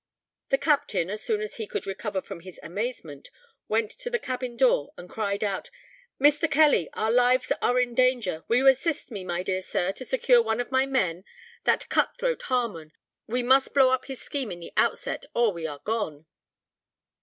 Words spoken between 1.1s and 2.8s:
as soon as he could recover from his